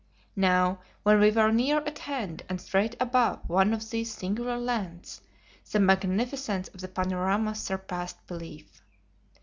Now, 0.35 0.79
when 1.03 1.19
we 1.19 1.29
were 1.29 1.51
near 1.51 1.77
at 1.77 1.99
hand 1.99 2.41
and 2.49 2.59
straight 2.59 2.95
above 2.99 3.47
one 3.47 3.71
of 3.71 3.87
these 3.91 4.11
singular 4.11 4.57
lands, 4.57 5.21
the 5.71 5.79
magnificence 5.79 6.69
of 6.69 6.81
the 6.81 6.87
panorama 6.87 7.53
surpassed 7.53 8.25
belief. 8.25 8.81